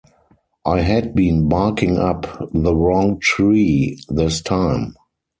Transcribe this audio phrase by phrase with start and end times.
[0.65, 4.95] I had been barking up the wrong tree this time.